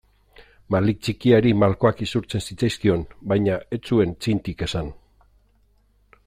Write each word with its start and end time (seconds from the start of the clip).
Malik 0.75 1.03
txikiari 1.07 1.51
malkoak 1.63 2.01
isurtzen 2.05 2.43
zitzaizkion 2.45 3.05
baina 3.33 3.59
ez 3.79 3.81
zuen 3.91 4.17
txintik 4.27 4.65
esan. 4.69 4.91